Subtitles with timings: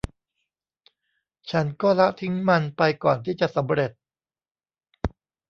[1.51, 3.91] ฉันก็ละทิ้งมันไปก่อนที่จะสำเร็จ